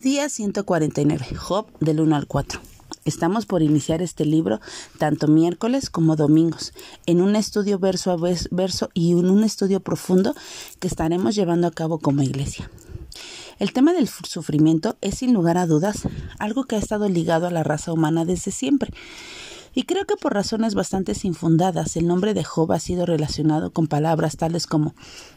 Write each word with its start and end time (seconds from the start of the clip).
Día 0.00 0.28
149, 0.28 1.34
Job 1.34 1.66
del 1.80 1.98
1 1.98 2.14
al 2.14 2.28
4. 2.28 2.60
Estamos 3.04 3.46
por 3.46 3.62
iniciar 3.62 4.00
este 4.00 4.24
libro 4.24 4.60
tanto 4.96 5.26
miércoles 5.26 5.90
como 5.90 6.14
domingos, 6.14 6.72
en 7.06 7.20
un 7.20 7.34
estudio 7.34 7.80
verso 7.80 8.12
a 8.12 8.16
verso 8.52 8.90
y 8.94 9.10
en 9.10 9.28
un 9.28 9.42
estudio 9.42 9.80
profundo 9.80 10.36
que 10.78 10.86
estaremos 10.86 11.34
llevando 11.34 11.66
a 11.66 11.72
cabo 11.72 11.98
como 11.98 12.22
iglesia. 12.22 12.70
El 13.58 13.72
tema 13.72 13.92
del 13.92 14.06
sufrimiento 14.06 14.96
es 15.00 15.16
sin 15.16 15.34
lugar 15.34 15.58
a 15.58 15.66
dudas 15.66 16.02
algo 16.38 16.62
que 16.62 16.76
ha 16.76 16.78
estado 16.78 17.08
ligado 17.08 17.48
a 17.48 17.50
la 17.50 17.64
raza 17.64 17.92
humana 17.92 18.24
desde 18.24 18.52
siempre 18.52 18.92
y 19.78 19.84
creo 19.84 20.06
que 20.06 20.16
por 20.16 20.34
razones 20.34 20.74
bastante 20.74 21.12
infundadas 21.22 21.96
el 21.96 22.08
nombre 22.08 22.34
de 22.34 22.42
Job 22.42 22.72
ha 22.72 22.80
sido 22.80 23.06
relacionado 23.06 23.70
con 23.70 23.86
palabras 23.86 24.36
tales 24.36 24.66
como 24.66 24.92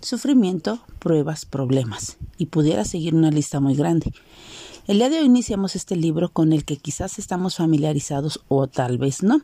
sufrimiento, 0.00 0.80
pruebas, 0.98 1.44
problemas, 1.44 2.16
y 2.36 2.46
pudiera 2.46 2.84
seguir 2.84 3.14
una 3.14 3.30
lista 3.30 3.60
muy 3.60 3.76
grande. 3.76 4.12
El 4.86 4.98
día 4.98 5.08
de 5.08 5.18
hoy 5.18 5.24
iniciamos 5.24 5.76
este 5.76 5.96
libro 5.96 6.30
con 6.30 6.52
el 6.52 6.66
que 6.66 6.76
quizás 6.76 7.18
estamos 7.18 7.56
familiarizados 7.56 8.44
o 8.48 8.66
tal 8.66 8.98
vez 8.98 9.22
no. 9.22 9.40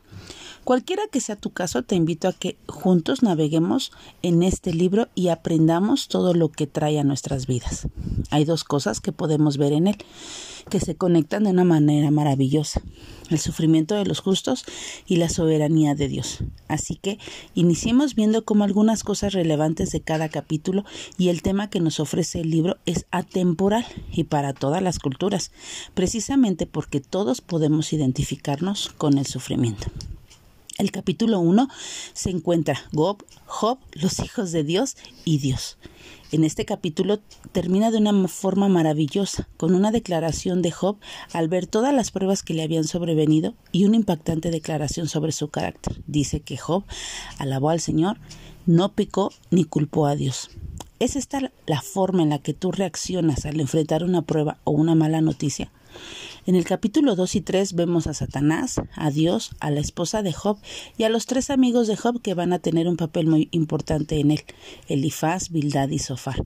Cualquiera 0.63 1.01
que 1.11 1.19
sea 1.19 1.35
tu 1.35 1.49
caso, 1.49 1.81
te 1.81 1.95
invito 1.95 2.27
a 2.27 2.33
que 2.33 2.57
juntos 2.67 3.23
naveguemos 3.23 3.91
en 4.21 4.43
este 4.43 4.71
libro 4.71 5.07
y 5.15 5.29
aprendamos 5.29 6.07
todo 6.07 6.35
lo 6.35 6.51
que 6.51 6.67
trae 6.67 6.99
a 6.99 7.03
nuestras 7.03 7.47
vidas. 7.47 7.87
Hay 8.29 8.45
dos 8.45 8.63
cosas 8.63 9.01
que 9.01 9.11
podemos 9.11 9.57
ver 9.57 9.73
en 9.73 9.87
él, 9.87 9.97
que 10.69 10.79
se 10.79 10.95
conectan 10.95 11.45
de 11.45 11.49
una 11.49 11.63
manera 11.63 12.11
maravillosa, 12.11 12.83
el 13.31 13.39
sufrimiento 13.39 13.95
de 13.95 14.05
los 14.05 14.19
justos 14.19 14.65
y 15.07 15.15
la 15.15 15.29
soberanía 15.29 15.95
de 15.95 16.07
Dios. 16.07 16.43
Así 16.67 16.95
que 16.95 17.17
iniciemos 17.55 18.13
viendo 18.13 18.45
cómo 18.45 18.63
algunas 18.63 19.03
cosas 19.03 19.33
relevantes 19.33 19.89
de 19.91 20.01
cada 20.01 20.29
capítulo 20.29 20.85
y 21.17 21.29
el 21.29 21.41
tema 21.41 21.71
que 21.71 21.79
nos 21.79 21.99
ofrece 21.99 22.41
el 22.41 22.51
libro 22.51 22.77
es 22.85 23.07
atemporal 23.09 23.85
y 24.11 24.25
para 24.25 24.53
todas 24.53 24.83
las 24.83 24.99
culturas, 24.99 25.30
precisamente 25.93 26.65
porque 26.65 27.01
todos 27.01 27.41
podemos 27.41 27.93
identificarnos 27.93 28.89
con 28.97 29.17
el 29.17 29.25
sufrimiento. 29.25 29.87
El 30.77 30.91
capítulo 30.91 31.39
1 31.39 31.67
se 32.13 32.31
encuentra 32.31 32.79
Job, 32.93 33.23
Job, 33.45 33.77
los 33.93 34.19
hijos 34.19 34.51
de 34.51 34.63
Dios 34.63 34.97
y 35.25 35.37
Dios. 35.37 35.77
En 36.31 36.43
este 36.43 36.65
capítulo 36.65 37.19
termina 37.51 37.91
de 37.91 37.97
una 37.97 38.27
forma 38.27 38.69
maravillosa, 38.69 39.49
con 39.57 39.75
una 39.75 39.91
declaración 39.91 40.61
de 40.61 40.71
Job 40.71 40.97
al 41.33 41.49
ver 41.49 41.67
todas 41.67 41.93
las 41.93 42.09
pruebas 42.09 42.41
que 42.41 42.53
le 42.53 42.63
habían 42.63 42.85
sobrevenido 42.85 43.53
y 43.71 43.85
una 43.85 43.97
impactante 43.97 44.49
declaración 44.49 45.07
sobre 45.09 45.33
su 45.33 45.49
carácter. 45.49 46.01
Dice 46.07 46.39
que 46.39 46.57
Job 46.57 46.83
alabó 47.37 47.69
al 47.69 47.81
Señor, 47.81 48.17
no 48.65 48.93
picó 48.93 49.31
ni 49.49 49.65
culpó 49.65 50.07
a 50.07 50.15
Dios. 50.15 50.49
¿Es 51.01 51.15
esta 51.15 51.51
la 51.65 51.81
forma 51.81 52.21
en 52.21 52.29
la 52.29 52.37
que 52.37 52.53
tú 52.53 52.71
reaccionas 52.71 53.47
al 53.47 53.59
enfrentar 53.59 54.03
una 54.03 54.21
prueba 54.21 54.59
o 54.65 54.69
una 54.69 54.93
mala 54.93 55.19
noticia? 55.19 55.71
En 56.45 56.53
el 56.53 56.63
capítulo 56.63 57.15
2 57.15 57.37
y 57.37 57.41
3 57.41 57.73
vemos 57.73 58.05
a 58.05 58.13
Satanás, 58.13 58.79
a 58.93 59.09
Dios, 59.09 59.49
a 59.59 59.71
la 59.71 59.79
esposa 59.79 60.21
de 60.21 60.31
Job 60.31 60.59
y 60.99 61.05
a 61.05 61.09
los 61.09 61.25
tres 61.25 61.49
amigos 61.49 61.87
de 61.87 61.97
Job 61.97 62.21
que 62.21 62.35
van 62.35 62.53
a 62.53 62.59
tener 62.59 62.87
un 62.87 62.97
papel 62.97 63.25
muy 63.25 63.49
importante 63.49 64.19
en 64.19 64.29
él, 64.29 64.43
Elifaz, 64.89 65.49
Bildad 65.49 65.89
y 65.89 65.97
Sofar. 65.97 66.45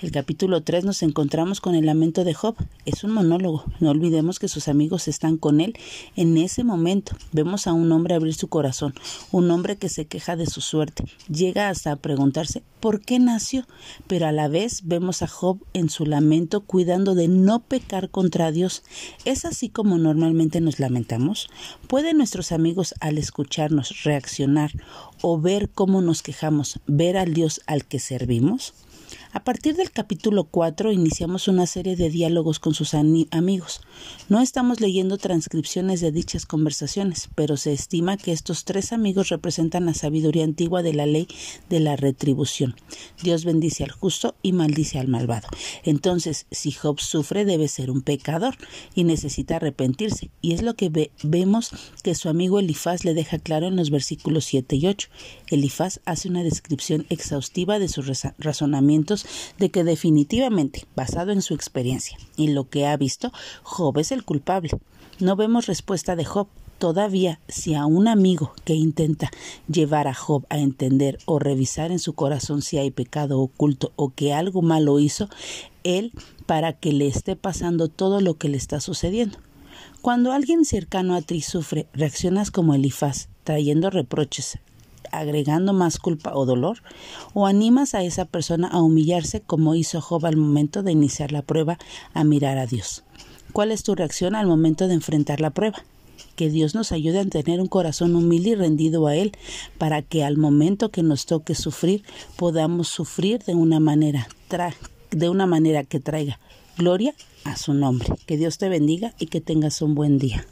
El 0.00 0.12
capítulo 0.12 0.62
3 0.62 0.86
nos 0.86 1.02
encontramos 1.02 1.60
con 1.60 1.74
el 1.74 1.84
lamento 1.84 2.24
de 2.24 2.32
Job. 2.32 2.56
Es 2.86 3.04
un 3.04 3.10
monólogo. 3.10 3.66
No 3.80 3.90
olvidemos 3.90 4.38
que 4.38 4.48
sus 4.48 4.66
amigos 4.68 5.08
están 5.08 5.36
con 5.36 5.60
él 5.60 5.74
en 6.16 6.38
ese 6.38 6.64
momento. 6.64 7.14
Vemos 7.32 7.66
a 7.66 7.74
un 7.74 7.92
hombre 7.92 8.14
abrir 8.14 8.32
su 8.32 8.48
corazón, 8.48 8.94
un 9.30 9.50
hombre 9.50 9.76
que 9.76 9.90
se 9.90 10.06
queja 10.06 10.36
de 10.36 10.46
su 10.46 10.62
suerte. 10.62 11.04
Llega 11.28 11.68
hasta 11.68 11.92
a 11.92 11.96
preguntarse 11.96 12.62
por 12.80 13.02
qué 13.02 13.18
nació, 13.18 13.66
pero 14.06 14.26
a 14.26 14.32
la 14.32 14.48
vez 14.48 14.80
vemos 14.84 15.20
a 15.20 15.26
Job 15.26 15.58
en 15.74 15.90
su 15.90 16.06
lamento 16.06 16.62
cuidando 16.62 17.14
de 17.14 17.28
no 17.28 17.60
pecar 17.60 18.08
contra 18.08 18.52
Dios. 18.52 18.82
¿Es 19.26 19.44
así 19.44 19.68
como 19.68 19.98
normalmente 19.98 20.62
nos 20.62 20.80
lamentamos? 20.80 21.50
¿Pueden 21.88 22.16
nuestros 22.16 22.52
amigos 22.52 22.94
al 23.00 23.18
escucharnos 23.18 24.02
reaccionar 24.04 24.72
o 25.20 25.38
ver 25.38 25.68
cómo 25.68 26.00
nos 26.00 26.22
quejamos, 26.22 26.80
ver 26.86 27.18
al 27.18 27.34
Dios 27.34 27.60
al 27.66 27.84
que 27.84 27.98
servimos? 27.98 28.72
A 29.32 29.44
partir 29.44 29.76
del 29.76 29.90
capítulo 29.90 30.44
4 30.44 30.92
iniciamos 30.92 31.48
una 31.48 31.66
serie 31.66 31.96
de 31.96 32.10
diálogos 32.10 32.58
con 32.58 32.74
sus 32.74 32.94
amigos. 32.94 33.80
No 34.28 34.40
estamos 34.40 34.80
leyendo 34.80 35.18
transcripciones 35.18 36.00
de 36.00 36.12
dichas 36.12 36.46
conversaciones, 36.46 37.28
pero 37.34 37.56
se 37.56 37.72
estima 37.72 38.16
que 38.16 38.32
estos 38.32 38.64
tres 38.64 38.92
amigos 38.92 39.28
representan 39.28 39.86
la 39.86 39.94
sabiduría 39.94 40.44
antigua 40.44 40.82
de 40.82 40.94
la 40.94 41.06
ley 41.06 41.28
de 41.68 41.80
la 41.80 41.96
retribución. 41.96 42.74
Dios 43.22 43.44
bendice 43.44 43.84
al 43.84 43.90
justo 43.90 44.34
y 44.42 44.52
maldice 44.52 44.98
al 44.98 45.08
malvado. 45.08 45.48
Entonces, 45.84 46.46
si 46.50 46.72
Job 46.72 47.00
sufre, 47.00 47.44
debe 47.44 47.68
ser 47.68 47.90
un 47.90 48.02
pecador 48.02 48.56
y 48.94 49.04
necesita 49.04 49.56
arrepentirse. 49.56 50.30
Y 50.40 50.52
es 50.54 50.62
lo 50.62 50.74
que 50.74 51.10
vemos 51.22 51.70
que 52.02 52.14
su 52.14 52.28
amigo 52.28 52.58
Elifaz 52.58 53.04
le 53.04 53.14
deja 53.14 53.38
claro 53.38 53.66
en 53.66 53.76
los 53.76 53.90
versículos 53.90 54.44
7 54.44 54.76
y 54.76 54.86
8. 54.86 55.08
Elifaz 55.48 56.00
hace 56.04 56.28
una 56.28 56.42
descripción 56.42 57.06
exhaustiva 57.10 57.78
de 57.78 57.88
sus 57.88 58.06
de 59.58 59.70
que 59.70 59.84
definitivamente, 59.84 60.86
basado 60.96 61.32
en 61.32 61.42
su 61.42 61.54
experiencia 61.54 62.16
y 62.36 62.48
lo 62.48 62.68
que 62.68 62.86
ha 62.86 62.96
visto, 62.96 63.32
Job 63.62 63.98
es 63.98 64.12
el 64.12 64.24
culpable. 64.24 64.70
No 65.18 65.36
vemos 65.36 65.66
respuesta 65.66 66.16
de 66.16 66.24
Job. 66.24 66.48
Todavía, 66.78 67.40
si 67.46 67.74
a 67.74 67.84
un 67.84 68.08
amigo 68.08 68.54
que 68.64 68.72
intenta 68.72 69.30
llevar 69.68 70.08
a 70.08 70.14
Job 70.14 70.46
a 70.48 70.58
entender 70.58 71.18
o 71.26 71.38
revisar 71.38 71.92
en 71.92 71.98
su 71.98 72.14
corazón 72.14 72.62
si 72.62 72.78
hay 72.78 72.90
pecado 72.90 73.38
oculto 73.38 73.92
o 73.96 74.14
que 74.14 74.32
algo 74.32 74.62
malo 74.62 74.98
hizo, 74.98 75.28
él 75.84 76.12
para 76.46 76.72
que 76.72 76.92
le 76.92 77.06
esté 77.06 77.36
pasando 77.36 77.88
todo 77.88 78.22
lo 78.22 78.38
que 78.38 78.48
le 78.48 78.56
está 78.56 78.80
sucediendo. 78.80 79.38
Cuando 80.00 80.32
alguien 80.32 80.64
cercano 80.64 81.14
a 81.14 81.20
ti 81.20 81.42
sufre, 81.42 81.86
reaccionas 81.92 82.50
como 82.50 82.74
Elifaz, 82.74 83.28
trayendo 83.44 83.90
reproches, 83.90 84.58
agregando 85.12 85.72
más 85.72 85.98
culpa 85.98 86.32
o 86.34 86.46
dolor? 86.46 86.82
¿O 87.34 87.46
animas 87.46 87.94
a 87.94 88.02
esa 88.02 88.24
persona 88.24 88.68
a 88.68 88.80
humillarse 88.80 89.40
como 89.40 89.74
hizo 89.74 90.00
Job 90.00 90.26
al 90.26 90.36
momento 90.36 90.82
de 90.82 90.92
iniciar 90.92 91.32
la 91.32 91.42
prueba 91.42 91.78
a 92.14 92.24
mirar 92.24 92.58
a 92.58 92.66
Dios? 92.66 93.04
¿Cuál 93.52 93.72
es 93.72 93.82
tu 93.82 93.94
reacción 93.94 94.34
al 94.34 94.46
momento 94.46 94.86
de 94.88 94.94
enfrentar 94.94 95.40
la 95.40 95.50
prueba? 95.50 95.82
Que 96.36 96.50
Dios 96.50 96.74
nos 96.74 96.92
ayude 96.92 97.20
a 97.20 97.24
tener 97.24 97.60
un 97.60 97.66
corazón 97.66 98.14
humilde 98.14 98.50
y 98.50 98.54
rendido 98.54 99.06
a 99.06 99.16
Él, 99.16 99.32
para 99.78 100.02
que 100.02 100.24
al 100.24 100.36
momento 100.36 100.90
que 100.90 101.02
nos 101.02 101.26
toque 101.26 101.54
sufrir 101.54 102.04
podamos 102.36 102.88
sufrir 102.88 103.42
de 103.44 103.54
una 103.54 103.80
manera, 103.80 104.28
de 105.10 105.28
una 105.28 105.46
manera 105.46 105.84
que 105.84 106.00
traiga 106.00 106.38
gloria 106.76 107.14
a 107.44 107.56
su 107.56 107.74
nombre. 107.74 108.08
Que 108.26 108.36
Dios 108.36 108.58
te 108.58 108.68
bendiga 108.68 109.14
y 109.18 109.26
que 109.26 109.40
tengas 109.40 109.82
un 109.82 109.94
buen 109.94 110.18
día. 110.18 110.46